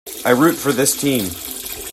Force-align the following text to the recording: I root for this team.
I 0.25 0.31
root 0.31 0.53
for 0.55 0.71
this 0.71 0.99
team. 0.99 1.29